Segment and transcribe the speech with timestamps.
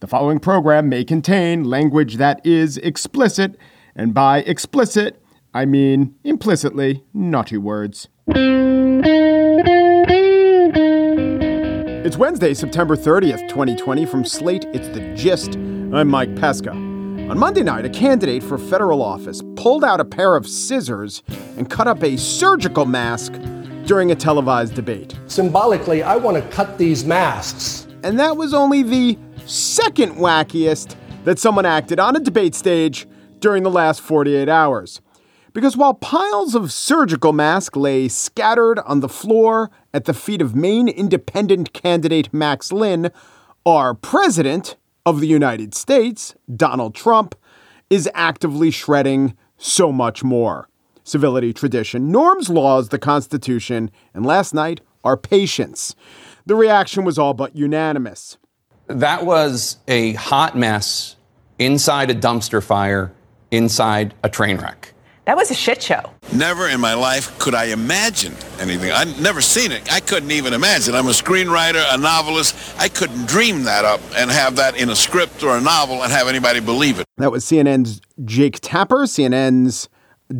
[0.00, 3.58] The following program may contain language that is explicit,
[3.94, 8.08] and by explicit, I mean implicitly naughty words.
[12.02, 14.06] It's Wednesday, September 30th, 2020.
[14.06, 15.56] From Slate, it's The Gist.
[15.56, 16.70] I'm Mike Pesca.
[16.70, 21.22] On Monday night, a candidate for federal office pulled out a pair of scissors
[21.58, 23.34] and cut up a surgical mask
[23.84, 25.14] during a televised debate.
[25.26, 27.86] Symbolically, I want to cut these masks.
[28.02, 29.18] And that was only the
[29.50, 30.94] second wackiest
[31.24, 33.06] that someone acted on a debate stage
[33.40, 35.00] during the last 48 hours.
[35.52, 40.54] Because while piles of surgical masks lay scattered on the floor at the feet of
[40.54, 43.10] Maine independent candidate Max Linn,
[43.66, 47.34] our president of the United States, Donald Trump,
[47.90, 50.68] is actively shredding so much more.
[51.02, 55.96] Civility, tradition, norms, laws, the Constitution, and last night, our patience.
[56.46, 58.38] The reaction was all but unanimous.
[58.90, 61.16] That was a hot mess
[61.58, 63.12] inside a dumpster fire,
[63.50, 64.92] inside a train wreck.
[65.26, 66.12] That was a shit show.
[66.32, 68.90] Never in my life could I imagine anything.
[68.90, 69.92] I'd never seen it.
[69.92, 70.94] I couldn't even imagine.
[70.96, 72.56] I'm a screenwriter, a novelist.
[72.80, 76.10] I couldn't dream that up and have that in a script or a novel and
[76.10, 77.06] have anybody believe it.
[77.18, 79.88] That was CNN's Jake Tapper, CNN's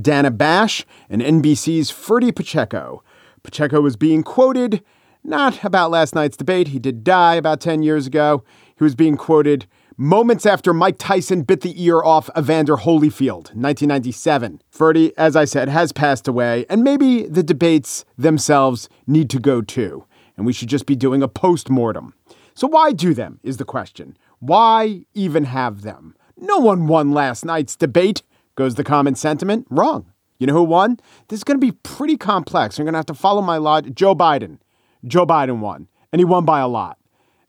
[0.01, 3.05] Dana Bash, and NBC's Ferdy Pacheco.
[3.45, 4.83] Pacheco was being quoted
[5.23, 6.69] not about last night's debate.
[6.69, 8.45] He did die about 10 years ago.
[8.77, 14.63] He was being quoted moments after Mike Tyson bit the ear off Evander Holyfield, 1997.
[14.71, 19.61] Ferdy, as I said, has passed away, and maybe the debates themselves need to go
[19.61, 20.07] too,
[20.39, 22.15] and we should just be doing a post mortem.
[22.55, 24.17] So, why do them is the question.
[24.39, 26.17] Why even have them?
[26.39, 28.23] No one won last night's debate,
[28.55, 29.67] goes the common sentiment.
[29.69, 30.11] Wrong.
[30.39, 30.99] You know who won?
[31.29, 32.79] This is going to be pretty complex.
[32.79, 33.95] You're going to have to follow my logic.
[33.95, 34.59] Joe Biden.
[35.07, 36.99] Joe Biden won, and he won by a lot.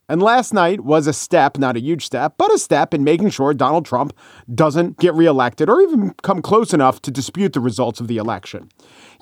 [0.08, 3.30] And last night was a step, not a huge step, but a step in making
[3.30, 4.12] sure Donald Trump
[4.54, 8.68] doesn't get reelected or even come close enough to dispute the results of the election.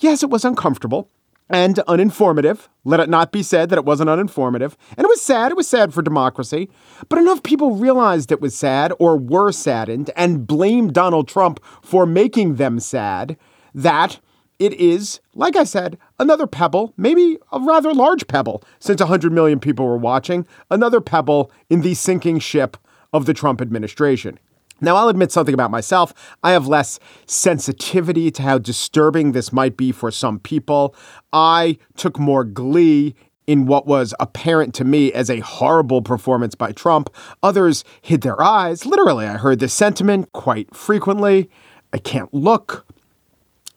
[0.00, 1.08] Yes, it was uncomfortable
[1.50, 2.68] and uninformative.
[2.84, 4.74] Let it not be said that it wasn't uninformative.
[4.96, 5.52] And it was sad.
[5.52, 6.70] It was sad for democracy.
[7.08, 12.06] But enough people realized it was sad or were saddened and blamed Donald Trump for
[12.06, 13.36] making them sad
[13.74, 14.20] that
[14.60, 19.58] it is, like I said, another pebble, maybe a rather large pebble, since 100 million
[19.58, 22.76] people were watching, another pebble in the sinking ship
[23.12, 24.38] of the Trump administration.
[24.82, 26.12] Now, I'll admit something about myself.
[26.42, 30.94] I have less sensitivity to how disturbing this might be for some people.
[31.32, 33.14] I took more glee
[33.46, 37.10] in what was apparent to me as a horrible performance by Trump.
[37.42, 38.86] Others hid their eyes.
[38.86, 41.50] Literally, I heard this sentiment quite frequently.
[41.92, 42.86] I can't look.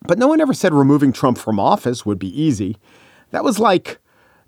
[0.08, 2.78] But no one ever said removing Trump from office would be easy.
[3.32, 4.00] That was like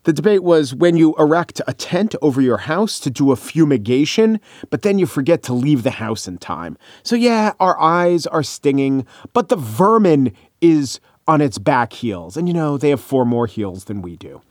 [0.03, 4.39] the debate was when you erect a tent over your house to do a fumigation,
[4.69, 6.77] but then you forget to leave the house in time.
[7.01, 12.37] So, yeah, our eyes are stinging, but the vermin is on its back heels.
[12.37, 14.41] And you know, they have four more heels than we do.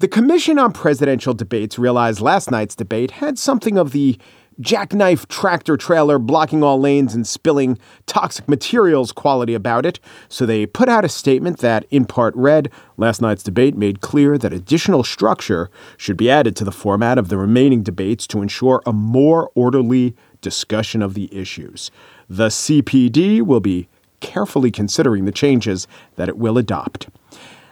[0.00, 4.18] The Commission on Presidential Debates realized last night's debate had something of the
[4.60, 10.00] jackknife tractor trailer blocking all lanes and spilling toxic materials quality about it.
[10.28, 14.38] So they put out a statement that, in part, read last night's debate made clear
[14.38, 18.82] that additional structure should be added to the format of the remaining debates to ensure
[18.86, 21.90] a more orderly discussion of the issues.
[22.28, 23.88] The CPD will be
[24.20, 25.86] carefully considering the changes
[26.16, 27.08] that it will adopt.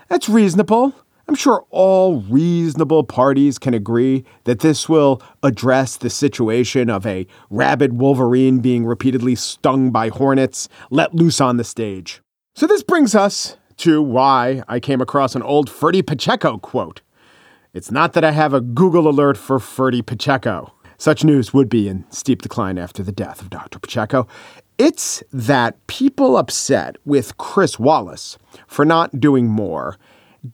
[0.09, 0.95] That's reasonable.
[1.27, 7.27] I'm sure all reasonable parties can agree that this will address the situation of a
[7.49, 12.21] rabid wolverine being repeatedly stung by hornets let loose on the stage.
[12.55, 17.01] So, this brings us to why I came across an old Ferdy Pacheco quote.
[17.73, 20.73] It's not that I have a Google alert for Ferdy Pacheco.
[20.99, 23.79] Such news would be in steep decline after the death of Dr.
[23.79, 24.29] Pacheco.
[24.79, 29.99] It's that people upset with Chris Wallace for not doing more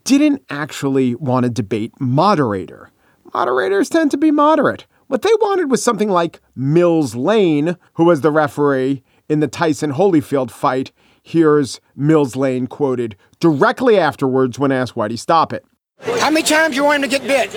[0.04, 2.90] didn't actually want to debate moderator.
[3.34, 4.86] Moderators tend to be moderate.
[5.08, 9.92] What they wanted was something like Mills Lane, who was the referee in the Tyson
[9.92, 10.92] Holyfield fight.
[11.22, 15.64] Here's Mills Lane quoted directly afterwards when asked why'd he stop it.
[16.00, 17.50] How many times you want him to get bit?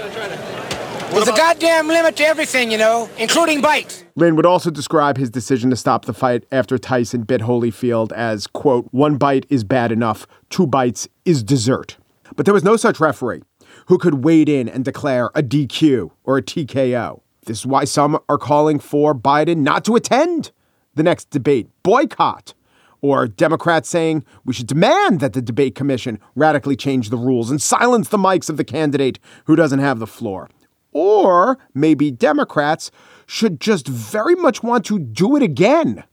[1.13, 4.04] There's a goddamn limit to everything, you know, including bites.
[4.16, 8.48] Lane would also describe his decision to stop the fight after Tyson bit Holyfield as,
[8.48, 11.98] quote, one bite is bad enough, two bites is dessert.
[12.36, 13.44] But there was no such referee
[13.88, 17.22] who could wade in and declare a DQ or a TKO.
[17.46, 20.52] This is why some are calling for Biden not to attend
[20.96, 22.54] the next debate, boycott,
[23.02, 27.62] or Democrats saying we should demand that the debate commission radically change the rules and
[27.62, 30.50] silence the mics of the candidate who doesn't have the floor.
[30.94, 32.92] Or maybe Democrats
[33.26, 36.04] should just very much want to do it again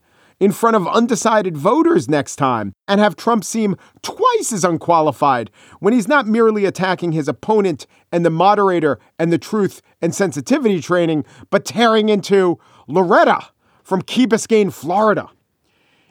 [0.40, 5.92] in front of undecided voters next time and have Trump seem twice as unqualified when
[5.92, 11.24] he's not merely attacking his opponent and the moderator and the truth and sensitivity training,
[11.50, 12.58] but tearing into
[12.88, 13.38] Loretta
[13.84, 15.28] from Key Biscayne, Florida.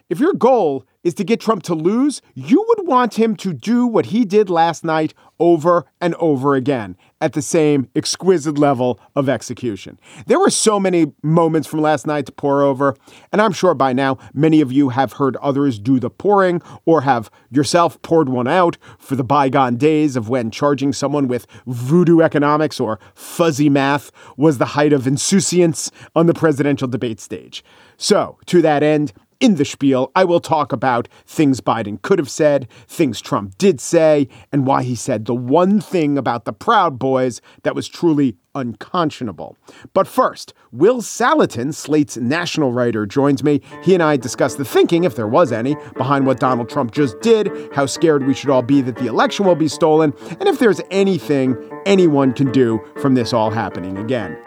[0.10, 3.86] If your goal is to get Trump to lose, you would want him to do
[3.86, 9.30] what he did last night over and over again at the same exquisite level of
[9.30, 10.00] execution.
[10.28, 12.96] There were so many moments from last night to pour over,
[13.32, 17.02] and I'm sure by now many of you have heard others do the pouring or
[17.02, 22.20] have yourself poured one out for the bygone days of when charging someone with voodoo
[22.22, 27.64] economics or fuzzy math was the height of insouciance on the presidential debate stage.
[27.98, 32.30] So, to that end, in the spiel, I will talk about things Biden could have
[32.30, 37.00] said, things Trump did say, and why he said the one thing about the Proud
[37.00, 39.56] Boys that was truly unconscionable.
[39.94, 43.62] But first, Will Saletan, Slate's national writer, joins me.
[43.84, 47.20] He and I discuss the thinking, if there was any, behind what Donald Trump just
[47.22, 50.60] did, how scared we should all be that the election will be stolen, and if
[50.60, 51.56] there's anything
[51.86, 54.38] anyone can do from this all happening again.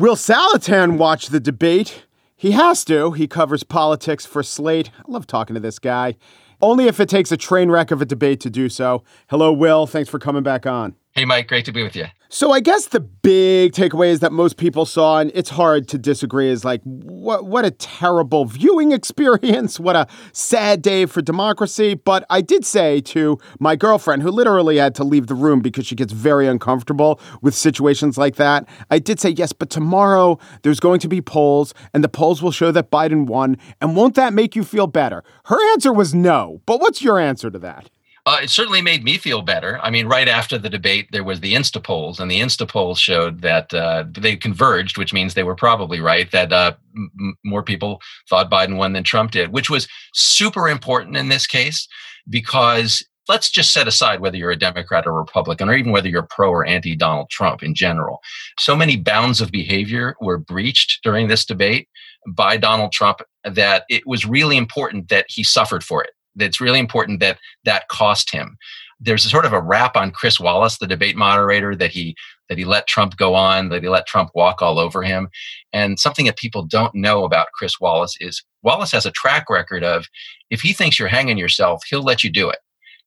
[0.00, 2.06] Will Saletan watch the debate?
[2.34, 3.12] He has to.
[3.12, 4.90] He covers politics for Slate.
[4.98, 6.16] I love talking to this guy.
[6.62, 9.04] Only if it takes a train wreck of a debate to do so.
[9.28, 9.86] Hello, Will.
[9.86, 10.94] Thanks for coming back on.
[11.12, 11.48] Hey, Mike.
[11.48, 12.06] Great to be with you.
[12.32, 15.98] So I guess the big takeaway is that most people saw, and it's hard to
[15.98, 21.94] disagree, is like what what a terrible viewing experience, what a sad day for democracy.
[21.94, 25.88] But I did say to my girlfriend, who literally had to leave the room because
[25.88, 30.78] she gets very uncomfortable with situations like that, I did say yes, but tomorrow there's
[30.78, 34.32] going to be polls, and the polls will show that Biden won, and won't that
[34.32, 35.24] make you feel better?
[35.46, 36.62] Her answer was no.
[36.64, 37.90] But what's your answer to that?
[38.30, 39.80] Uh, it certainly made me feel better.
[39.82, 43.00] I mean, right after the debate, there was the Insta polls, and the Insta polls
[43.00, 46.30] showed that uh, they converged, which means they were probably right.
[46.30, 51.16] That uh, m- more people thought Biden won than Trump did, which was super important
[51.16, 51.88] in this case
[52.28, 56.28] because let's just set aside whether you're a Democrat or Republican, or even whether you're
[56.30, 58.20] pro or anti Donald Trump in general.
[58.60, 61.88] So many bounds of behavior were breached during this debate
[62.28, 66.78] by Donald Trump that it was really important that he suffered for it it's really
[66.78, 68.56] important that that cost him.
[69.00, 72.14] There's a sort of a rap on Chris Wallace, the debate moderator, that he
[72.48, 75.28] that he let Trump go on, that he let Trump walk all over him.
[75.72, 79.84] And something that people don't know about Chris Wallace is Wallace has a track record
[79.84, 80.06] of
[80.50, 82.58] if he thinks you're hanging yourself, he'll let you do it.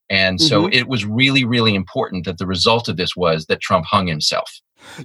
[0.10, 0.74] And so mm-hmm.
[0.74, 4.50] it was really, really important that the result of this was that Trump hung himself.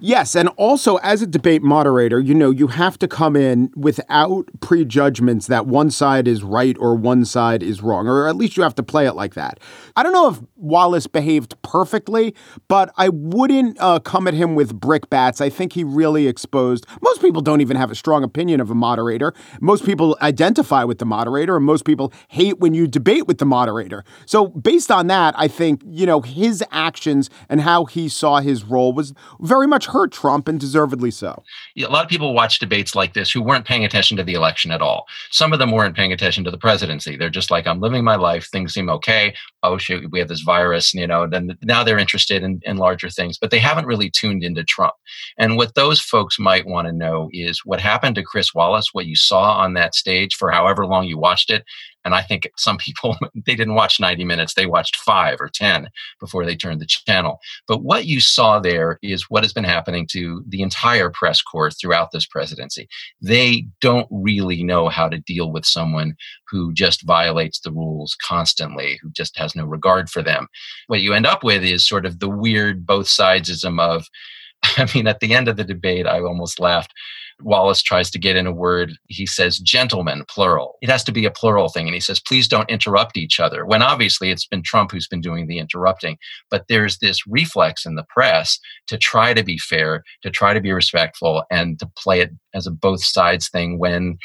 [0.01, 4.49] Yes, and also as a debate moderator, you know, you have to come in without
[4.61, 8.63] prejudgments that one side is right or one side is wrong, or at least you
[8.63, 9.61] have to play it like that.
[9.97, 12.35] I don't know if Wallace behaved perfectly,
[12.69, 15.41] but I wouldn't uh, come at him with brickbats.
[15.41, 16.87] I think he really exposed.
[17.03, 19.33] Most people don't even have a strong opinion of a moderator.
[19.61, 23.47] Most people identify with the moderator, and most people hate when you debate with the
[23.47, 24.05] moderator.
[24.27, 28.65] So, based on that, I think, you know, his actions and how he saw his
[28.65, 31.43] role was very much hurt Trump and deservedly so.
[31.75, 34.35] Yeah, a lot of people watch debates like this who weren't paying attention to the
[34.35, 35.07] election at all.
[35.31, 37.17] Some of them weren't paying attention to the presidency.
[37.17, 38.49] They're just like, I'm living my life.
[38.49, 39.35] Things seem okay.
[39.63, 43.11] Oh, shoot, we have this virus, you know, then now they're interested in, in larger
[43.11, 44.95] things, but they haven't really tuned into Trump.
[45.37, 49.07] And what those folks might want to know is what happened to Chris Wallace, what
[49.07, 51.65] you saw on that stage for however long you watched it,
[52.05, 55.89] and I think some people, they didn't watch 90 minutes, they watched five or 10
[56.21, 57.41] before they turned the channel.
[57.67, 61.71] But what you saw there is what has been happening to the entire press corps
[61.71, 62.89] throughout this presidency.
[63.21, 66.17] They don't really know how to deal with someone
[66.51, 70.49] who just violates the rules constantly, who just has no regard for them.
[70.87, 74.07] What you end up with is sort of the weird both sidesism of,
[74.77, 76.93] I mean, at the end of the debate, I almost laughed
[77.41, 78.93] Wallace tries to get in a word.
[79.07, 80.77] He says gentlemen, plural.
[80.83, 81.87] It has to be a plural thing.
[81.87, 83.65] And he says, please don't interrupt each other.
[83.65, 86.19] When obviously it's been Trump who's been doing the interrupting.
[86.51, 90.61] But there's this reflex in the press to try to be fair, to try to
[90.61, 94.19] be respectful, and to play it as a both sides thing when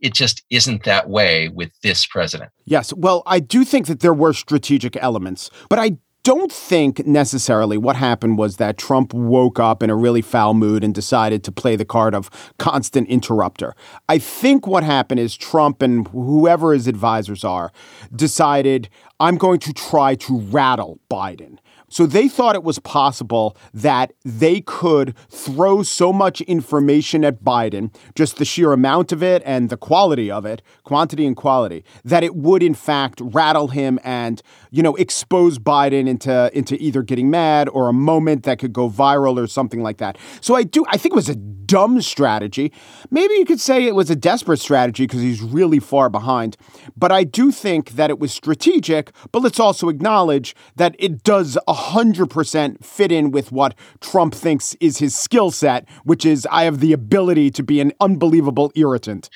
[0.00, 2.50] it just isn't that way with this president.
[2.64, 2.92] Yes.
[2.92, 7.94] Well, I do think that there were strategic elements, but I don't think necessarily what
[7.94, 11.76] happened was that Trump woke up in a really foul mood and decided to play
[11.76, 12.28] the card of
[12.58, 13.76] constant interrupter.
[14.08, 17.70] I think what happened is Trump and whoever his advisors are
[18.12, 18.88] decided
[19.20, 21.58] I'm going to try to rattle Biden.
[21.88, 27.94] So they thought it was possible that they could throw so much information at Biden,
[28.14, 32.24] just the sheer amount of it and the quality of it, quantity and quality, that
[32.24, 37.30] it would in fact rattle him and, you know, expose Biden into into either getting
[37.30, 40.18] mad or a moment that could go viral or something like that.
[40.40, 42.72] So I do I think it was a dumb strategy.
[43.10, 46.56] Maybe you could say it was a desperate strategy because he's really far behind.
[46.96, 51.58] But I do think that it was strategic, but let's also acknowledge that it does
[51.76, 56.80] 100% fit in with what Trump thinks is his skill set, which is I have
[56.80, 59.28] the ability to be an unbelievable irritant.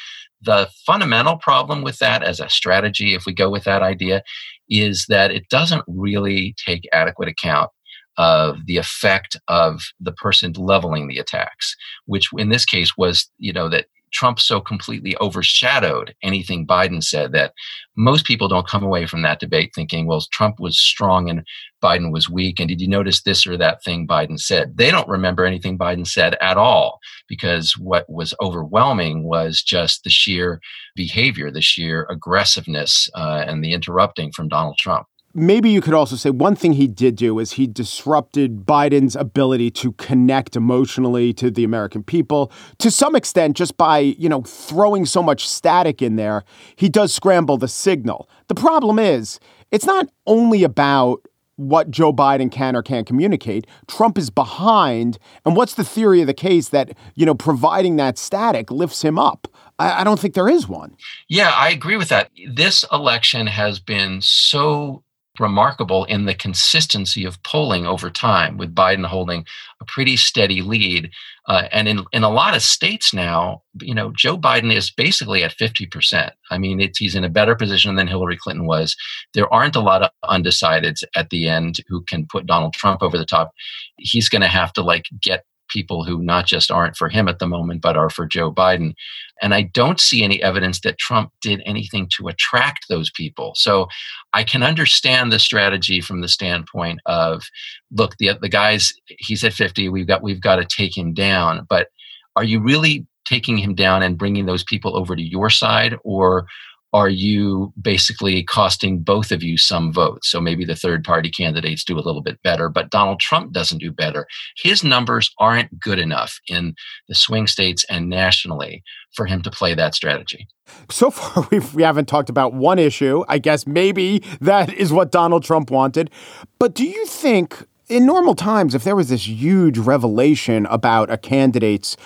[0.42, 4.22] The fundamental problem with that as a strategy, if we go with that idea,
[4.70, 7.70] is that it doesn't really take adequate account
[8.16, 13.52] of the effect of the person leveling the attacks, which in this case was, you
[13.52, 17.52] know, that Trump so completely overshadowed anything Biden said that
[17.96, 21.44] most people don't come away from that debate thinking, well, Trump was strong and
[21.82, 22.60] Biden was weak.
[22.60, 24.76] And did you notice this or that thing Biden said?
[24.76, 26.98] They don't remember anything Biden said at all
[27.28, 30.60] because what was overwhelming was just the sheer
[30.94, 36.16] behavior, the sheer aggressiveness, uh, and the interrupting from Donald Trump maybe you could also
[36.16, 41.50] say one thing he did do is he disrupted Biden's ability to connect emotionally to
[41.50, 46.16] the American people to some extent just by, you know, throwing so much static in
[46.16, 46.44] there.
[46.76, 48.28] He does scramble the signal.
[48.48, 49.38] The problem is,
[49.70, 51.24] it's not only about
[51.56, 53.66] what Joe Biden can or can't communicate.
[53.86, 55.18] Trump is behind.
[55.44, 59.18] And what's the theory of the case that, you know, providing that static lifts him
[59.18, 59.46] up?
[59.78, 60.96] I, I don't think there is one.
[61.28, 62.30] Yeah, I agree with that.
[62.48, 65.04] This election has been so
[65.40, 69.44] remarkable in the consistency of polling over time, with Biden holding
[69.80, 71.10] a pretty steady lead.
[71.46, 75.42] Uh, and in, in a lot of states now, you know, Joe Biden is basically
[75.42, 76.30] at 50%.
[76.50, 78.94] I mean, he's in a better position than Hillary Clinton was.
[79.34, 83.18] There aren't a lot of undecideds at the end who can put Donald Trump over
[83.18, 83.52] the top.
[83.96, 87.38] He's going to have to like get people who not just aren't for him at
[87.38, 88.94] the moment, but are for Joe Biden.
[89.42, 93.52] And I don't see any evidence that Trump did anything to attract those people.
[93.56, 93.86] So
[94.34, 97.42] I can understand the strategy from the standpoint of,
[97.90, 101.66] look, the the guys he's at 50, we've got we've got to take him down.
[101.68, 101.88] But
[102.36, 106.46] are you really taking him down and bringing those people over to your side, or
[106.92, 110.30] are you basically costing both of you some votes?
[110.30, 113.78] So maybe the third party candidates do a little bit better, but Donald Trump doesn't
[113.78, 114.26] do better.
[114.56, 116.74] His numbers aren't good enough in
[117.08, 118.82] the swing states and nationally
[119.14, 120.48] for him to play that strategy.
[120.90, 123.24] So far, we've, we haven't talked about one issue.
[123.28, 126.10] I guess maybe that is what Donald Trump wanted.
[126.58, 131.18] But do you think in normal times, if there was this huge revelation about a
[131.18, 131.96] candidate's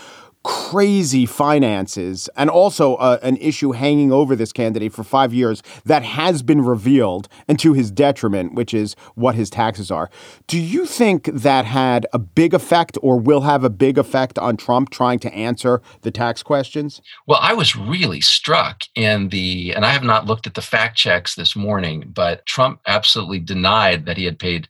[0.45, 6.03] crazy finances and also uh, an issue hanging over this candidate for five years that
[6.03, 10.11] has been revealed and to his detriment, which is what his taxes are.
[10.47, 14.57] Do you think that had a big effect or will have a big effect on
[14.57, 17.01] Trump trying to answer the tax questions?
[17.27, 20.97] Well, I was really struck in the, and I have not looked at the fact
[20.97, 24.69] checks this morning, but Trump absolutely denied that he had paid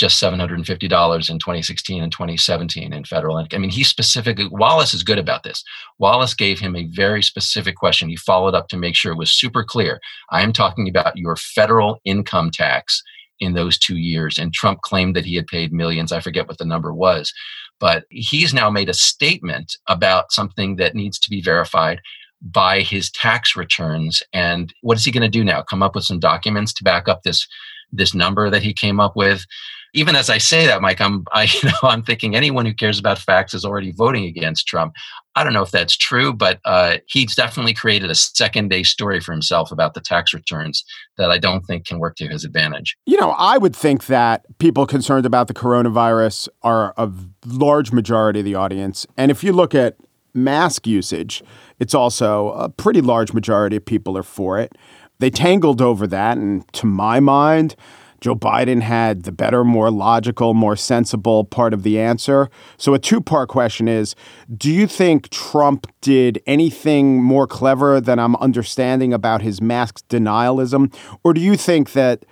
[0.00, 3.58] just $750 in 2016 and 2017 in federal income.
[3.58, 5.62] I mean, he specifically, Wallace is good about this.
[5.98, 8.08] Wallace gave him a very specific question.
[8.08, 10.00] He followed up to make sure it was super clear.
[10.30, 13.02] I am talking about your federal income tax
[13.40, 14.38] in those two years.
[14.38, 16.12] And Trump claimed that he had paid millions.
[16.12, 17.30] I forget what the number was.
[17.78, 22.00] But he's now made a statement about something that needs to be verified
[22.40, 24.22] by his tax returns.
[24.32, 25.60] And what is he going to do now?
[25.60, 27.46] Come up with some documents to back up this
[27.92, 29.44] this number that he came up with
[29.94, 32.98] even as I say that, Mike, I'm I you know I'm thinking anyone who cares
[32.98, 34.94] about facts is already voting against Trump.
[35.36, 39.20] I don't know if that's true, but uh, he's definitely created a second day story
[39.20, 40.84] for himself about the tax returns
[41.18, 42.96] that I don't think can work to his advantage.
[43.06, 47.10] You know, I would think that people concerned about the coronavirus are a
[47.46, 49.96] large majority of the audience, and if you look at
[50.34, 51.42] mask usage,
[51.78, 54.76] it's also a pretty large majority of people are for it.
[55.18, 57.76] They tangled over that, and to my mind,
[58.20, 62.50] Joe Biden had the better, more logical, more sensible part of the answer.
[62.76, 64.14] So, a two part question is
[64.54, 70.94] Do you think Trump did anything more clever than I'm understanding about his mask denialism?
[71.24, 72.24] Or do you think that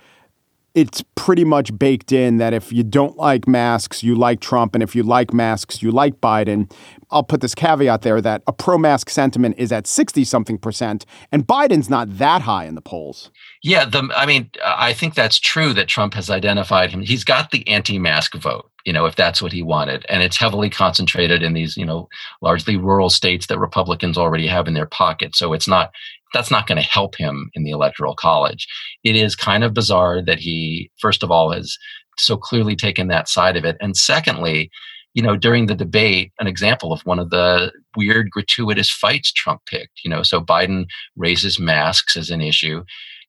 [0.79, 4.81] it's pretty much baked in that if you don't like masks, you like Trump, and
[4.81, 6.71] if you like masks, you like Biden.
[7.11, 11.05] I'll put this caveat there that a pro mask sentiment is at 60 something percent,
[11.31, 13.31] and Biden's not that high in the polls.
[13.61, 17.01] Yeah, the, I mean, I think that's true that Trump has identified him.
[17.01, 20.05] He's got the anti mask vote, you know, if that's what he wanted.
[20.07, 22.07] And it's heavily concentrated in these, you know,
[22.41, 25.35] largely rural states that Republicans already have in their pocket.
[25.35, 25.91] So it's not
[26.33, 28.67] that's not going to help him in the electoral college.
[29.03, 31.77] It is kind of bizarre that he, first of all, has
[32.17, 33.77] so clearly taken that side of it.
[33.79, 34.69] And secondly,
[35.13, 39.61] you know, during the debate, an example of one of the weird, gratuitous fights Trump
[39.65, 40.01] picked.
[40.03, 42.83] You know, so Biden raises masks as an issue.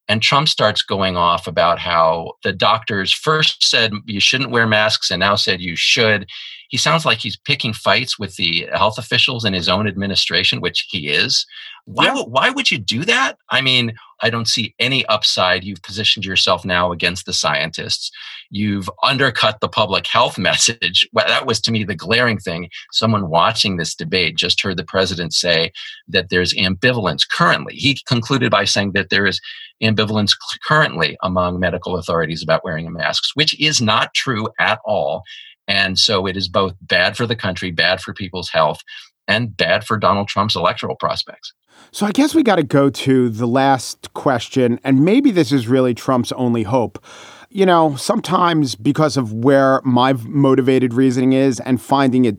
[0.07, 5.09] And Trump starts going off about how the doctors first said you shouldn't wear masks
[5.09, 6.27] and now said you should.
[6.71, 10.87] He sounds like he's picking fights with the health officials in his own administration, which
[10.89, 11.45] he is.
[11.83, 12.23] Why, yeah.
[12.23, 13.37] why would you do that?
[13.49, 15.65] I mean, I don't see any upside.
[15.65, 18.09] You've positioned yourself now against the scientists.
[18.51, 21.05] You've undercut the public health message.
[21.11, 22.69] Well, that was to me the glaring thing.
[22.93, 25.73] Someone watching this debate just heard the president say
[26.07, 27.75] that there's ambivalence currently.
[27.75, 29.41] He concluded by saying that there is
[29.83, 30.31] ambivalence
[30.65, 35.23] currently among medical authorities about wearing masks, which is not true at all.
[35.71, 38.81] And so it is both bad for the country, bad for people's health,
[39.25, 41.53] and bad for Donald Trump's electoral prospects.
[41.91, 45.69] So I guess we got to go to the last question, and maybe this is
[45.69, 47.01] really Trump's only hope.
[47.49, 52.37] You know, sometimes because of where my motivated reasoning is and finding it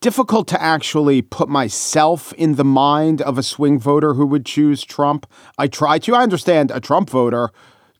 [0.00, 4.84] difficult to actually put myself in the mind of a swing voter who would choose
[4.84, 5.26] Trump.
[5.58, 6.14] I try to.
[6.14, 7.50] I understand a Trump voter,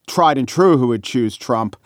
[0.07, 1.77] tried and true, who would choose Trump.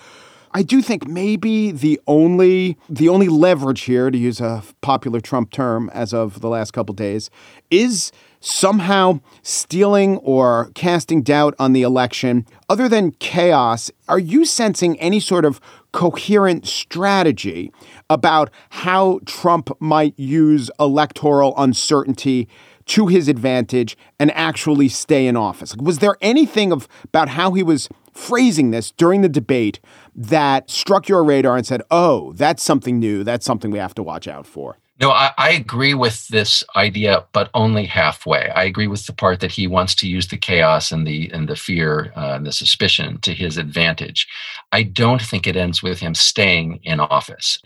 [0.56, 5.50] I do think maybe the only the only leverage here, to use a popular Trump
[5.50, 7.28] term as of the last couple days,
[7.72, 12.46] is somehow stealing or casting doubt on the election.
[12.68, 17.72] Other than chaos, are you sensing any sort of coherent strategy
[18.08, 22.48] about how Trump might use electoral uncertainty
[22.86, 25.74] to his advantage and actually stay in office?
[25.76, 29.80] Was there anything of about how he was phrasing this during the debate
[30.14, 33.24] that struck your radar and said, oh, that's something new.
[33.24, 34.78] That's something we have to watch out for?
[35.00, 38.48] No, I, I, agree with this idea, but only halfway.
[38.50, 41.48] I agree with the part that he wants to use the chaos and the and
[41.48, 44.28] the fear uh, and the suspicion to his advantage.
[44.70, 47.58] I don't think it ends with him staying in office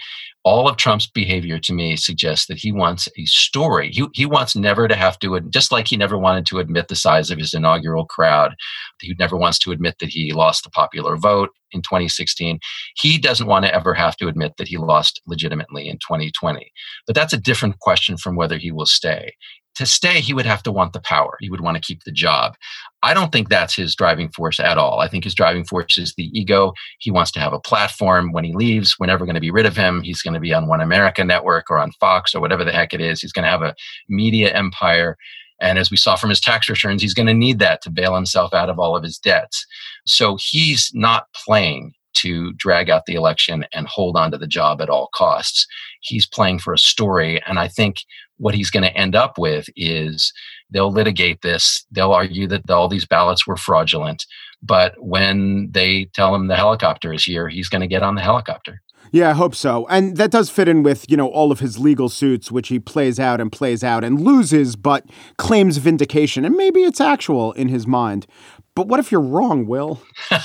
[0.48, 3.90] all of Trump's behavior to me suggests that he wants a story.
[3.92, 6.96] He, he wants never to have to, just like he never wanted to admit the
[6.96, 8.54] size of his inaugural crowd.
[8.98, 12.60] He never wants to admit that he lost the popular vote in 2016.
[12.96, 16.72] He doesn't want to ever have to admit that he lost legitimately in 2020.
[17.06, 19.34] But that's a different question from whether he will stay
[19.78, 21.36] to stay, he would have to want the power.
[21.40, 22.54] He would want to keep the job.
[23.02, 24.98] I don't think that's his driving force at all.
[24.98, 26.72] I think his driving force is the ego.
[26.98, 28.96] He wants to have a platform when he leaves.
[28.98, 30.02] We're never going to be rid of him.
[30.02, 32.92] He's going to be on One America Network or on Fox or whatever the heck
[32.92, 33.20] it is.
[33.20, 33.74] He's going to have a
[34.08, 35.16] media empire.
[35.60, 38.14] And as we saw from his tax returns, he's going to need that to bail
[38.14, 39.64] himself out of all of his debts.
[40.06, 44.80] So he's not playing to drag out the election and hold on to the job
[44.80, 45.66] at all costs.
[46.00, 47.40] He's playing for a story.
[47.46, 47.98] And I think
[48.38, 50.32] what he's going to end up with is
[50.70, 51.84] they'll litigate this.
[51.90, 54.24] They'll argue that all these ballots were fraudulent.
[54.62, 58.22] But when they tell him the helicopter is here, he's going to get on the
[58.22, 58.80] helicopter.
[59.10, 59.86] Yeah, I hope so.
[59.88, 62.78] And that does fit in with, you know, all of his legal suits, which he
[62.78, 65.04] plays out and plays out and loses, but
[65.38, 66.44] claims vindication.
[66.44, 68.26] And maybe it's actual in his mind.
[68.74, 70.02] But what if you're wrong, Will?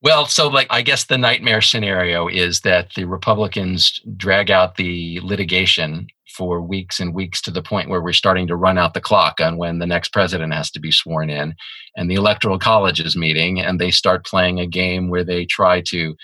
[0.00, 5.20] Well, so like I guess the nightmare scenario is that the Republicans drag out the
[5.22, 9.00] litigation for weeks and weeks to the point where we're starting to run out the
[9.00, 11.54] clock on when the next president has to be sworn in.
[11.96, 15.80] And the electoral college is meeting and they start playing a game where they try
[15.88, 16.16] to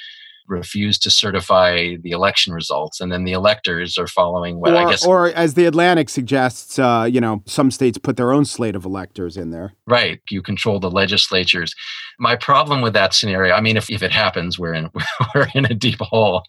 [0.46, 4.90] refuse to certify the election results, and then the electors are following what or, I
[4.90, 5.06] guess.
[5.06, 8.84] Or as the Atlantic suggests, uh, you know, some states put their own slate of
[8.84, 9.74] electors in there.
[9.86, 11.74] Right, you control the legislatures.
[12.18, 14.90] My problem with that scenario, I mean, if, if it happens, we're in
[15.34, 16.42] we're in a deep hole.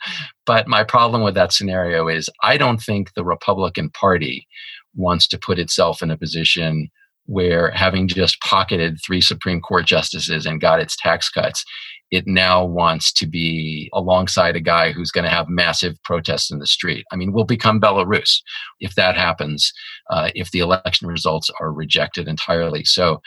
[0.45, 4.47] But my problem with that scenario is I don't think the Republican Party
[4.95, 6.89] wants to put itself in a position
[7.25, 11.65] where having just pocketed three Supreme Court justices and got its tax cuts,
[12.12, 16.60] it now wants to be alongside a guy who's going to have massive protests in
[16.60, 17.06] the street.
[17.12, 18.41] I mean, we'll become Belarus
[18.80, 19.74] if that happens,
[20.10, 22.84] uh, if the election results are rejected entirely.
[22.84, 23.22] So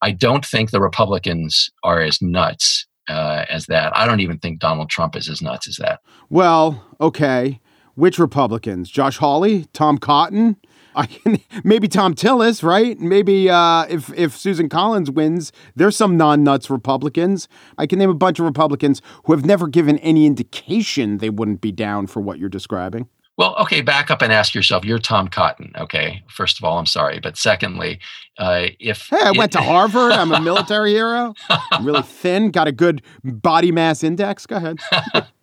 [0.00, 3.96] I don't think the Republicans are as nuts uh, as that.
[3.96, 6.00] I don't even think Donald Trump is as nuts as that.
[6.30, 7.60] Well, okay.
[7.94, 8.90] Which Republicans?
[8.90, 9.66] Josh Hawley?
[9.72, 10.56] Tom Cotton?
[10.94, 12.98] I can maybe Thom Tillis, right?
[12.98, 17.48] Maybe uh, if if Susan Collins wins, there's some non-nuts Republicans.
[17.78, 21.60] I can name a bunch of Republicans who have never given any indication they wouldn't
[21.60, 23.08] be down for what you're describing.
[23.38, 24.84] Well, okay, back up and ask yourself.
[24.84, 26.22] You're Tom Cotton, okay?
[26.28, 27.98] First of all, I'm sorry, but secondly,
[28.38, 31.34] uh, if hey, I it, went to Harvard, I'm a military hero.
[31.48, 34.44] I'm really thin, got a good body mass index.
[34.46, 34.78] Go ahead.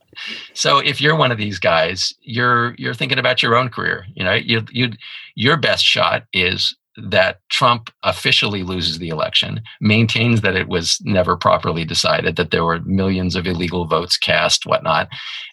[0.53, 4.05] so if you're one of these guys, you're you're thinking about your own career.
[4.15, 4.91] You know, you you
[5.35, 11.37] your best shot is that Trump officially loses the election, maintains that it was never
[11.37, 15.07] properly decided, that there were millions of illegal votes cast, whatnot,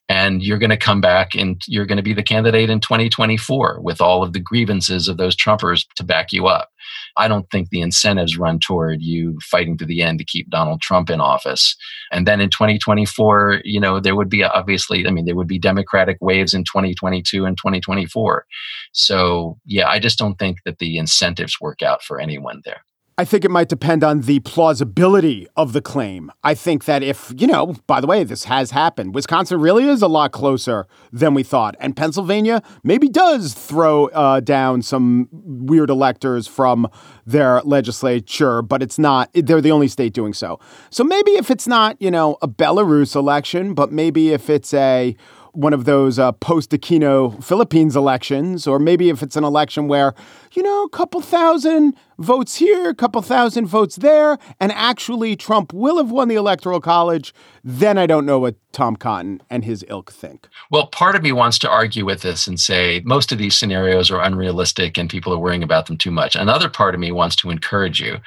[0.09, 3.81] and you're going to come back and you're going to be the candidate in 2024
[3.81, 6.71] with all of the grievances of those Trumpers to back you up.
[7.17, 10.81] I don't think the incentives run toward you fighting to the end to keep Donald
[10.81, 11.77] Trump in office.
[12.11, 15.59] And then in 2024, you know, there would be obviously, I mean, there would be
[15.59, 18.47] Democratic waves in 2022 and 2024.
[18.93, 22.83] So, yeah, I just don't think that the incentives work out for anyone there.
[23.19, 26.31] I think it might depend on the plausibility of the claim.
[26.45, 30.03] I think that if, you know, by the way, this has happened, Wisconsin really is
[30.03, 31.77] a lot closer than we thought.
[31.81, 36.89] And Pennsylvania maybe does throw uh, down some weird electors from
[37.25, 40.61] their legislature, but it's not, they're the only state doing so.
[40.91, 45.17] So maybe if it's not, you know, a Belarus election, but maybe if it's a,
[45.57, 50.15] one of those uh, post Aquino Philippines elections, or maybe if it's an election where,
[50.53, 55.73] you know, a couple thousand votes here, a couple thousand votes there, and actually Trump
[55.73, 57.33] will have won the Electoral College,
[57.65, 60.47] then I don't know what Tom Cotton and his ilk think.
[60.71, 64.11] Well, part of me wants to argue with this and say most of these scenarios
[64.11, 66.37] are unrealistic and people are worrying about them too much.
[66.37, 68.19] Another part of me wants to encourage you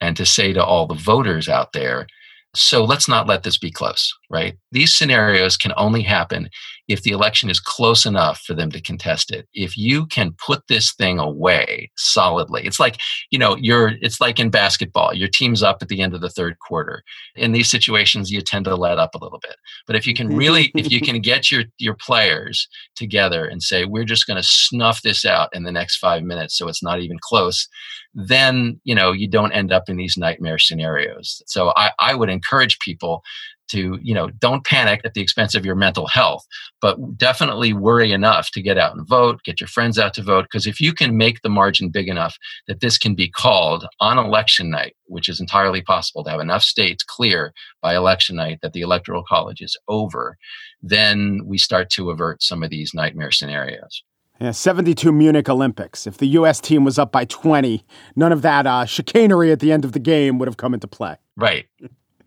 [0.00, 2.06] and to say to all the voters out there,
[2.54, 4.56] so let's not let this be close, right?
[4.70, 6.48] These scenarios can only happen
[6.86, 9.48] if the election is close enough for them to contest it.
[9.54, 12.98] If you can put this thing away solidly, it's like,
[13.30, 16.30] you know, you're, it's like in basketball, your team's up at the end of the
[16.30, 17.02] third quarter.
[17.34, 19.56] In these situations, you tend to let up a little bit.
[19.86, 23.84] But if you can really, if you can get your, your players together and say,
[23.84, 27.00] we're just going to snuff this out in the next five minutes so it's not
[27.00, 27.66] even close,
[28.14, 31.42] then you know you don't end up in these nightmare scenarios.
[31.46, 33.22] So I, I would encourage people
[33.68, 36.46] to you know don't panic at the expense of your mental health
[36.80, 40.44] but definitely worry enough to get out and vote get your friends out to vote
[40.44, 42.36] because if you can make the margin big enough
[42.68, 46.62] that this can be called on election night which is entirely possible to have enough
[46.62, 50.36] states clear by election night that the electoral college is over
[50.82, 54.02] then we start to avert some of these nightmare scenarios
[54.40, 56.06] yeah, 72 Munich Olympics.
[56.06, 56.60] If the U.S.
[56.60, 57.84] team was up by 20,
[58.16, 60.88] none of that uh, chicanery at the end of the game would have come into
[60.88, 61.16] play.
[61.36, 61.66] Right.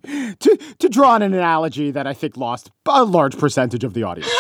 [0.40, 4.32] to, to draw an analogy that I think lost a large percentage of the audience.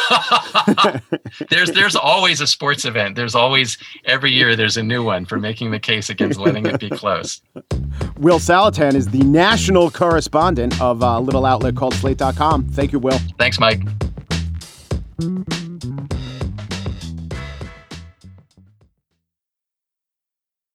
[1.50, 3.16] there's there's always a sports event.
[3.16, 6.80] There's always every year there's a new one for making the case against letting it
[6.80, 7.42] be close.
[8.18, 12.70] Will Saletan is the national correspondent of a little outlet called Slate.com.
[12.70, 13.20] Thank you, Will.
[13.38, 13.82] Thanks, Mike.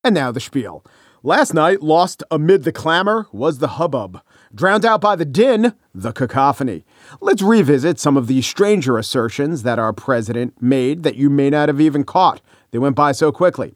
[0.05, 0.85] And now the spiel.
[1.23, 4.21] Last night, lost amid the clamor, was the hubbub.
[4.53, 6.85] Drowned out by the din, the cacophony.
[7.21, 11.69] Let's revisit some of the stranger assertions that our president made that you may not
[11.69, 12.41] have even caught.
[12.73, 13.75] They went by so quickly.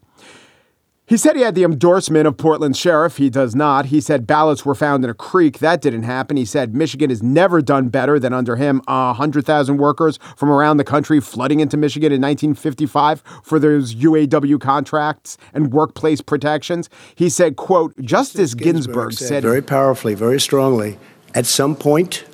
[1.07, 3.15] He said he had the endorsement of Portland's sheriff.
[3.15, 3.85] He does not.
[3.85, 5.59] He said ballots were found in a creek.
[5.59, 6.35] That didn't happen.
[6.35, 8.81] He said Michigan has never done better than under him.
[8.89, 13.95] Uh, a 100,000 workers from around the country flooding into Michigan in 1955 for those
[13.95, 16.89] UAW contracts and workplace protections.
[17.15, 20.99] He said, quote, Justice Ginsburg, Ginsburg said, said very powerfully, very strongly,
[21.33, 22.25] at some point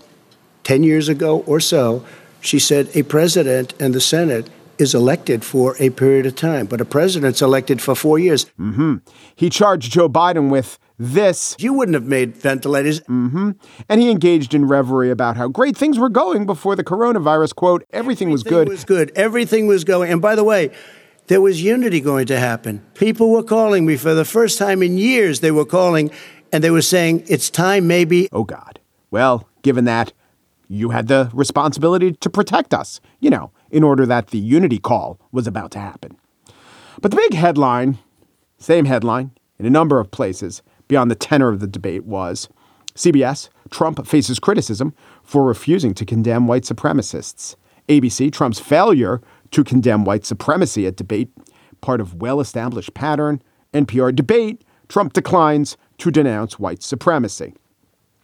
[0.63, 2.03] 10 years ago or so,
[2.41, 4.49] she said a president and the Senate
[4.83, 8.45] is elected for a period of time, but a president's elected for four years.
[8.59, 8.97] Mm-hmm.
[9.35, 11.55] He charged Joe Biden with this.
[11.57, 12.99] You wouldn't have made ventilators.
[13.01, 13.51] Mm-hmm.
[13.89, 17.55] And he engaged in reverie about how great things were going before the coronavirus.
[17.55, 18.69] Quote, everything, everything was good.
[18.69, 19.11] was good.
[19.15, 20.11] Everything was going.
[20.11, 20.69] And by the way,
[21.27, 22.85] there was unity going to happen.
[22.93, 25.39] People were calling me for the first time in years.
[25.39, 26.11] They were calling
[26.51, 28.29] and they were saying, it's time maybe.
[28.31, 28.79] Oh, God.
[29.09, 30.13] Well, given that,
[30.67, 35.19] you had the responsibility to protect us, you know, in order that the unity call
[35.31, 36.17] was about to happen.
[37.01, 37.97] But the big headline,
[38.57, 42.49] same headline in a number of places beyond the tenor of the debate, was
[42.95, 47.55] CBS Trump faces criticism for refusing to condemn white supremacists.
[47.89, 49.21] ABC Trump's failure
[49.51, 51.29] to condemn white supremacy at debate,
[51.81, 53.41] part of well established pattern.
[53.73, 57.53] NPR debate Trump declines to denounce white supremacy.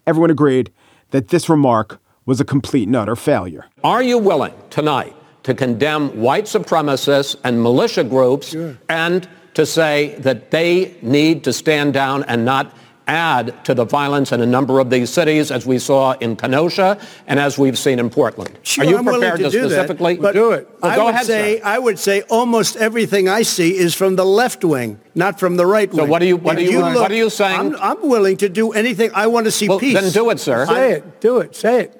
[0.05, 0.71] Everyone agreed
[1.11, 3.65] that this remark was a complete and utter failure.
[3.83, 8.77] Are you willing tonight to condemn white supremacists and militia groups sure.
[8.87, 12.71] and to say that they need to stand down and not
[13.07, 16.99] add to the violence in a number of these cities, as we saw in Kenosha
[17.25, 18.59] and as we've seen in Portland.
[18.61, 20.69] Sure, Are you I'm prepared to, to specifically that, do it?
[20.81, 21.65] Well, I go would ahead, say sir.
[21.65, 25.65] I would say almost everything I see is from the left wing, not from the
[25.65, 26.05] right wing.
[26.05, 27.59] So what are you what are you, you look, what are you saying?
[27.59, 29.09] I'm, I'm, willing to do anything.
[29.15, 29.99] I want to see well, peace.
[29.99, 30.67] Then do it, sir.
[30.67, 31.19] Say it.
[31.19, 31.55] Do it.
[31.55, 31.99] Say it.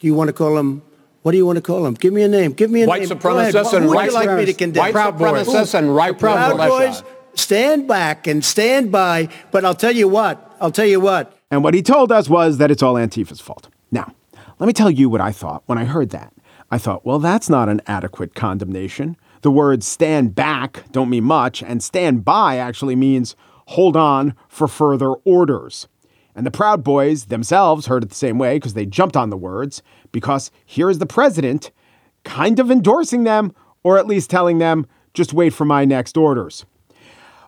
[0.00, 0.82] Do you want to call them?
[1.22, 1.94] What do you want to call them?
[1.94, 2.52] Give me a name.
[2.52, 3.10] Give me a white name.
[3.10, 4.82] Supremacists and Who white would you like me to condemn?
[4.82, 7.02] White supremacists and right Proud Boys.
[7.34, 9.28] stand back and stand by.
[9.50, 11.36] But I'll tell you what, I'll tell you what.
[11.50, 13.68] And what he told us was that it's all Antifa's fault.
[13.90, 14.14] Now,
[14.58, 16.32] let me tell you what I thought when I heard that.
[16.70, 19.16] I thought, well, that's not an adequate condemnation.
[19.42, 23.36] The words stand back don't mean much, and stand by actually means
[23.66, 25.88] hold on for further orders.
[26.40, 29.36] And the Proud Boys themselves heard it the same way because they jumped on the
[29.36, 31.70] words, because here is the president
[32.24, 36.64] kind of endorsing them, or at least telling them, just wait for my next orders.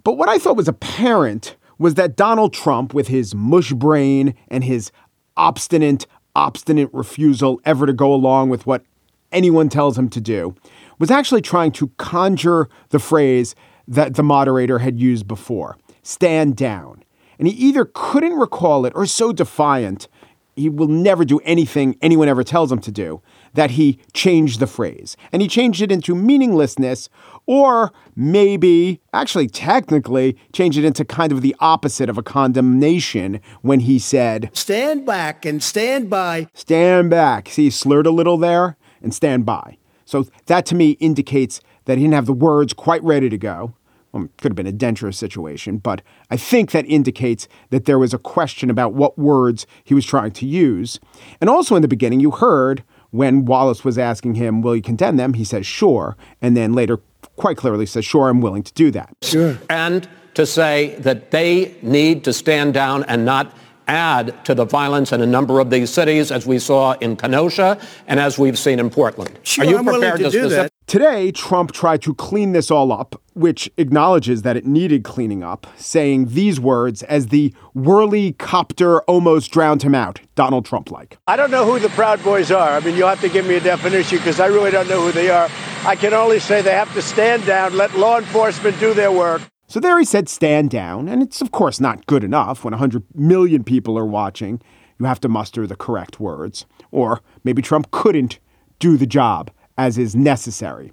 [0.04, 4.62] But what I thought was apparent was that Donald Trump, with his mush brain and
[4.62, 4.92] his
[5.38, 8.84] obstinate, obstinate refusal ever to go along with what
[9.32, 10.54] anyone tells him to do,
[10.98, 13.54] was actually trying to conjure the phrase
[13.88, 17.01] that the moderator had used before stand down.
[17.42, 20.06] And he either couldn't recall it or so defiant,
[20.54, 23.20] he will never do anything anyone ever tells him to do,
[23.54, 25.16] that he changed the phrase.
[25.32, 27.08] And he changed it into meaninglessness,
[27.44, 33.80] or maybe, actually, technically, changed it into kind of the opposite of a condemnation when
[33.80, 36.46] he said, Stand back and stand by.
[36.54, 37.48] Stand back.
[37.48, 39.78] See, he slurred a little there and stand by.
[40.04, 43.74] So that to me indicates that he didn't have the words quite ready to go.
[44.12, 47.98] Well, it could have been a dangerous situation, but I think that indicates that there
[47.98, 51.00] was a question about what words he was trying to use.
[51.40, 55.16] And also in the beginning, you heard when Wallace was asking him, Will you condemn
[55.16, 55.34] them?
[55.34, 56.16] He says, Sure.
[56.42, 56.98] And then later,
[57.36, 59.14] quite clearly says, Sure, I'm willing to do that.
[59.22, 59.58] Sure.
[59.70, 63.54] And to say that they need to stand down and not
[63.88, 67.78] add to the violence in a number of these cities, as we saw in Kenosha
[68.06, 69.38] and as we've seen in Portland.
[69.42, 70.72] Sure, Are you I'm willing prepared to do specific- that.
[70.86, 75.66] Today, Trump tried to clean this all up, which acknowledges that it needed cleaning up,
[75.76, 81.18] saying these words as the whirly copter almost drowned him out, Donald Trump like.
[81.26, 82.70] I don't know who the Proud Boys are.
[82.70, 85.12] I mean, you'll have to give me a definition because I really don't know who
[85.12, 85.48] they are.
[85.84, 89.42] I can only say they have to stand down, let law enforcement do their work.
[89.66, 91.08] So there he said, stand down.
[91.08, 94.60] And it's, of course, not good enough when 100 million people are watching.
[94.98, 96.66] You have to muster the correct words.
[96.90, 98.38] Or maybe Trump couldn't
[98.78, 100.92] do the job as is necessary.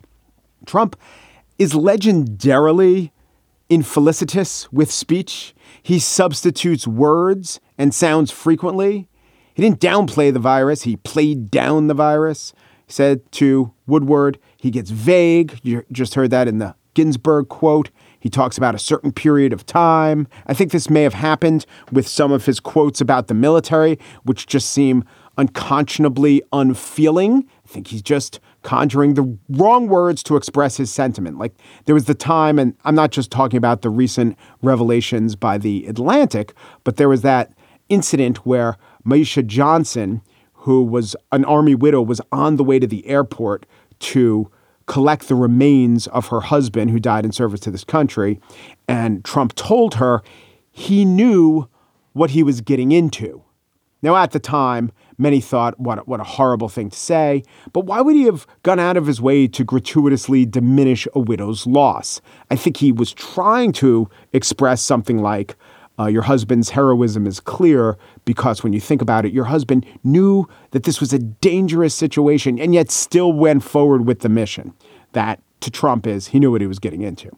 [0.66, 0.96] Trump
[1.60, 3.12] is legendarily
[3.70, 5.54] infelicitous with speech.
[5.84, 9.08] He substitutes words and sounds frequently.
[9.54, 12.54] He didn't downplay the virus, he played down the virus.
[12.88, 15.60] Said to Woodward, he gets vague.
[15.62, 17.92] You just heard that in the Ginsburg quote.
[18.20, 20.28] He talks about a certain period of time.
[20.48, 24.48] I think this may have happened with some of his quotes about the military, which
[24.48, 25.04] just seem
[25.38, 27.48] unconscionably unfeeling.
[27.64, 31.38] I think he's just conjuring the wrong words to express his sentiment.
[31.38, 31.54] Like
[31.86, 35.86] there was the time, and I'm not just talking about the recent revelations by the
[35.88, 37.54] Atlantic, but there was that
[37.88, 40.22] incident where Myeshia Johnson,
[40.54, 43.66] who was an army widow, was on the way to the airport
[44.00, 44.52] to
[44.86, 48.40] collect the remains of her husband who died in service to this country.
[48.88, 50.22] And Trump told her
[50.72, 51.70] he knew
[52.14, 53.44] what he was getting into.
[54.02, 58.02] Now, at the time, many thought, what, what a horrible thing to say, but why
[58.02, 62.22] would he have gone out of his way to gratuitously diminish a widow's loss?
[62.50, 65.56] I think he was trying to express something like,
[66.00, 70.48] uh, your husband's heroism is clear because when you think about it, your husband knew
[70.72, 74.74] that this was a dangerous situation and yet still went forward with the mission.
[75.12, 77.38] That to Trump is he knew what he was getting into.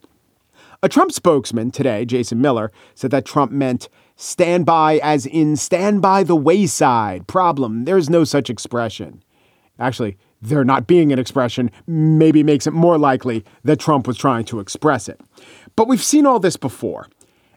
[0.84, 3.89] A Trump spokesman today, Jason Miller, said that Trump meant
[4.22, 7.28] stand by as in stand by the wayside.
[7.28, 9.24] Problem, there's no such expression.
[9.80, 14.46] Actually, there not being an expression maybe makes it more likely that Trump was trying
[14.46, 15.20] to express it.
[15.76, 17.08] But we've seen all this before,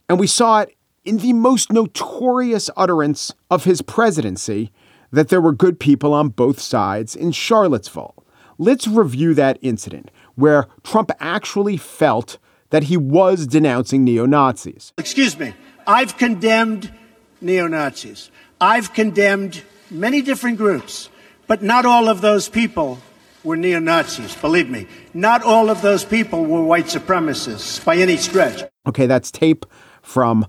[0.09, 0.75] and we saw it
[1.05, 4.73] in the most notorious utterance of his presidency
[5.13, 8.15] that there were good people on both sides in Charlottesville.
[8.57, 12.39] Let's review that incident where Trump actually felt
[12.71, 14.93] that he was denouncing neo Nazis.
[14.97, 15.55] Excuse me.
[15.87, 16.93] I've condemned
[17.41, 18.31] neo Nazis.
[18.61, 21.11] I've condemned many different groups,
[21.47, 22.99] but not all of those people
[23.43, 24.35] were neo Nazis.
[24.37, 28.63] Believe me, not all of those people were white supremacists by any stretch.
[28.87, 29.67] Okay, that's tape
[30.03, 30.47] from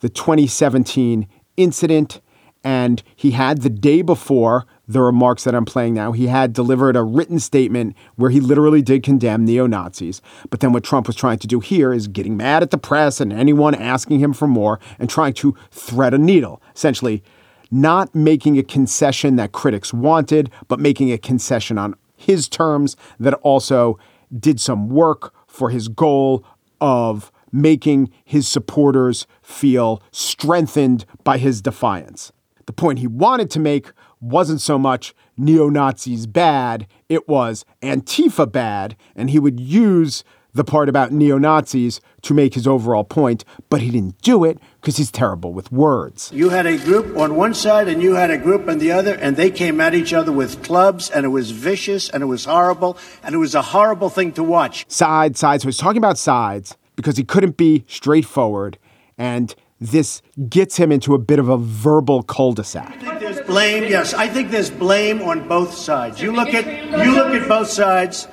[0.00, 2.20] the 2017 incident.
[2.62, 6.96] And he had the day before the remarks that I'm playing now, he had delivered
[6.96, 10.22] a written statement where he literally did condemn neo Nazis.
[10.50, 13.20] But then what Trump was trying to do here is getting mad at the press
[13.20, 17.22] and anyone asking him for more and trying to thread a needle, essentially
[17.70, 23.34] not making a concession that critics wanted, but making a concession on his terms that
[23.34, 23.98] also
[24.38, 26.44] did some work for his goal
[26.80, 32.32] of making his supporters feel strengthened by his defiance.
[32.66, 38.50] The point he wanted to make wasn't so much neo Nazis bad, it was Antifa
[38.50, 40.24] bad, and he would use
[40.54, 44.58] the part about neo Nazis to make his overall point, but he didn't do it
[44.80, 46.30] because he's terrible with words.
[46.32, 49.14] You had a group on one side and you had a group on the other,
[49.16, 52.46] and they came at each other with clubs, and it was vicious and it was
[52.46, 54.86] horrible, and it was a horrible thing to watch.
[54.88, 55.62] Sides, sides.
[55.62, 58.78] So he's talking about sides because he couldn't be straightforward,
[59.18, 62.88] and this gets him into a bit of a verbal cul-de-sac.
[62.88, 63.15] I think there's
[63.46, 63.84] blame.
[63.84, 66.20] Yes, I think there's blame on both sides.
[66.20, 68.28] You look at you look at both sides.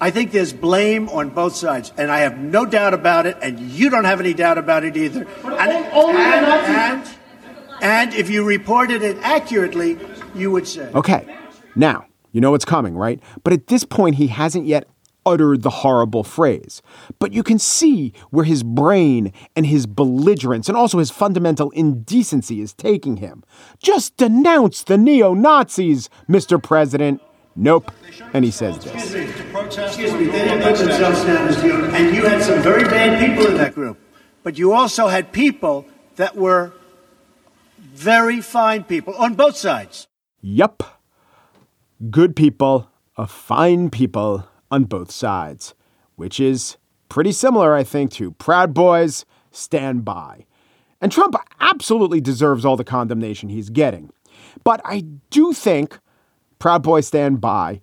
[0.00, 3.58] I think there's blame on both sides, and I have no doubt about it, and
[3.58, 5.26] you don't have any doubt about it either.
[5.42, 7.08] And, and, and,
[7.80, 9.98] and if you reported it accurately,
[10.34, 10.90] you would say.
[10.94, 11.34] Okay,
[11.74, 13.20] now you know what's coming, right?
[13.42, 14.86] But at this point, he hasn't yet
[15.26, 16.80] uttered the horrible phrase.
[17.18, 22.60] But you can see where his brain and his belligerence and also his fundamental indecency
[22.60, 23.42] is taking him.
[23.82, 26.62] Just denounce the neo Nazis, Mr.
[26.62, 27.20] President.
[27.56, 27.90] Nope.
[28.32, 29.12] And he says this.
[29.14, 31.84] Excuse me, they didn't put themselves down as you.
[31.86, 33.98] And you had some very bad people in that group.
[34.42, 35.86] But you also had people
[36.16, 36.72] that were
[37.78, 40.06] very fine people on both sides.
[40.40, 41.00] Yup.
[42.10, 45.74] Good people, a fine people on both sides,
[46.16, 46.76] which is
[47.08, 50.46] pretty similar, I think, to Proud Boys Stand By.
[51.00, 54.10] And Trump absolutely deserves all the condemnation he's getting.
[54.64, 55.00] But I
[55.30, 55.98] do think
[56.58, 57.80] Proud Boys Stand By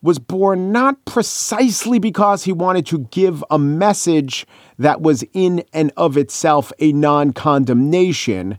[0.00, 4.46] was born not precisely because he wanted to give a message
[4.78, 8.58] that was in and of itself a non condemnation.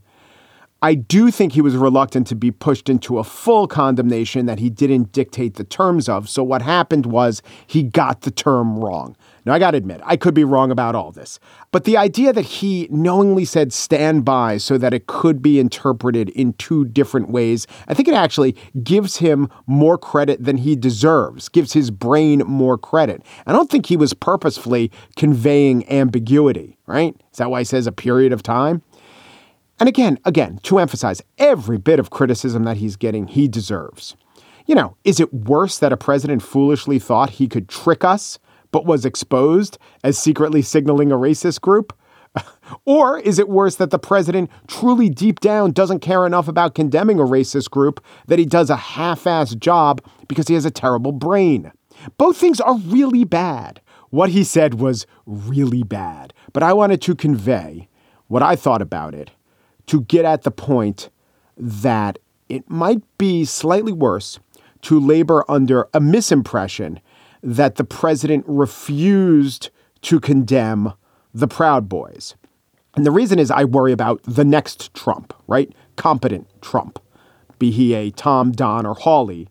[0.83, 4.69] I do think he was reluctant to be pushed into a full condemnation that he
[4.69, 6.27] didn't dictate the terms of.
[6.27, 9.15] So what happened was he got the term wrong.
[9.45, 11.39] Now, I got to admit, I could be wrong about all this.
[11.71, 16.27] But the idea that he knowingly said stand by so that it could be interpreted
[16.29, 21.47] in two different ways, I think it actually gives him more credit than he deserves,
[21.47, 23.21] gives his brain more credit.
[23.47, 27.15] I don't think he was purposefully conveying ambiguity, right?
[27.31, 28.81] Is that why he says a period of time?
[29.79, 34.15] And again, again, to emphasize every bit of criticism that he's getting, he deserves.
[34.65, 38.39] You know, is it worse that a president foolishly thought he could trick us
[38.71, 41.97] but was exposed as secretly signaling a racist group?
[42.85, 47.19] or is it worse that the president truly deep down doesn't care enough about condemning
[47.19, 51.11] a racist group that he does a half assed job because he has a terrible
[51.11, 51.71] brain?
[52.17, 53.81] Both things are really bad.
[54.09, 57.89] What he said was really bad, but I wanted to convey
[58.27, 59.31] what I thought about it
[59.87, 61.09] to get at the point
[61.57, 62.19] that
[62.49, 64.39] it might be slightly worse
[64.81, 66.99] to labor under a misimpression
[67.41, 69.69] that the president refused
[70.01, 70.93] to condemn
[71.33, 72.35] the Proud Boys.
[72.95, 75.73] And the reason is I worry about the next Trump, right?
[75.95, 76.99] Competent Trump,
[77.59, 79.47] be he a Tom, Don, or Hawley.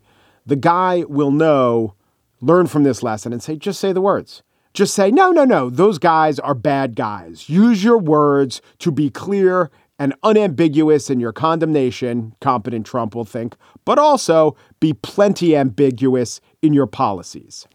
[0.46, 1.94] The guy will know,
[2.40, 4.42] learn from this lesson and say, just say the words.
[4.74, 7.48] Just say, no, no, no, those guys are bad guys.
[7.48, 9.70] Use your words to be clear
[10.02, 16.74] and unambiguous in your condemnation, competent Trump will think, but also be plenty ambiguous in
[16.74, 17.68] your policies.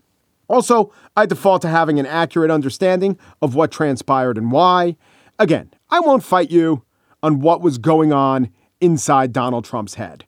[0.50, 4.98] Also, I default to having an accurate understanding of what transpired and why.
[5.40, 6.84] Again, I won't fight you
[7.24, 8.50] on what was going on
[8.82, 10.26] inside Donald Trump's head.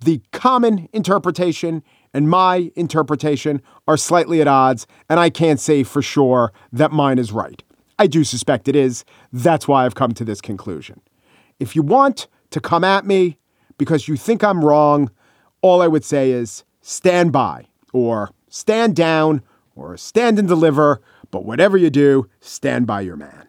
[0.00, 6.02] The common interpretation and my interpretation are slightly at odds, and I can't say for
[6.02, 7.62] sure that mine is right.
[8.00, 9.04] I do suspect it is.
[9.32, 11.00] That's why I've come to this conclusion.
[11.58, 13.38] If you want to come at me
[13.78, 15.10] because you think I'm wrong,
[15.62, 19.42] all I would say is stand by or stand down
[19.74, 23.45] or stand and deliver, but whatever you do, stand by your man.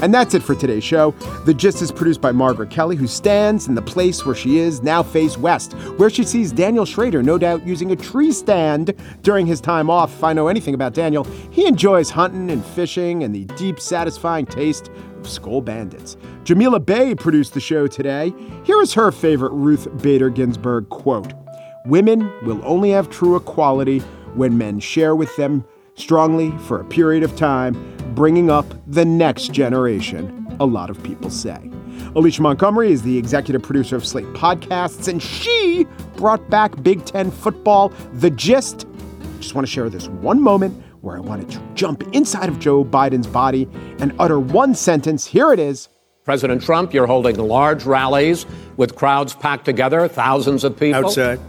[0.00, 1.10] And that's it for today's show.
[1.44, 4.82] The Gist is produced by Margaret Kelley, who stands in the place where she is
[4.82, 9.46] now face west, where she sees Daniel Schrader, no doubt using a tree stand during
[9.46, 10.12] his time off.
[10.14, 14.46] If I know anything about Daniel, he enjoys hunting and fishing and the deep, satisfying
[14.46, 16.16] taste of Skoal Bandits.
[16.44, 18.32] Jamila Bey produced the show today.
[18.64, 21.32] Here is her favorite Ruth Bader Ginsburg quote
[21.86, 23.98] Women will only have true equality
[24.34, 25.64] when men share with them
[25.98, 27.74] strongly for a period of time,
[28.14, 31.70] bringing up the next generation, a lot of people say.
[32.14, 37.30] Alicia Montgomery is the executive producer of Slate Podcasts, and she brought back Big Ten
[37.30, 38.86] football, The Gist.
[39.40, 42.84] Just want to share this one moment where I wanted to jump inside of Joe
[42.84, 43.68] Biden's body
[43.98, 45.24] and utter one sentence.
[45.26, 45.88] Here it is.
[46.24, 48.46] President Trump, you're holding large rallies
[48.76, 51.06] with crowds packed together, thousands of people.
[51.06, 51.40] Outside.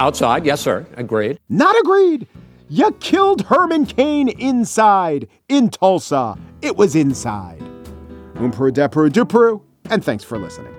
[0.00, 0.86] Outside, yes, sir.
[0.96, 1.38] Agreed.
[1.48, 2.26] Not agreed.
[2.74, 6.36] You killed Herman Cain inside in Tulsa.
[6.60, 7.60] It was inside.
[8.34, 10.73] Umperu Depuru Duperu, and thanks for listening.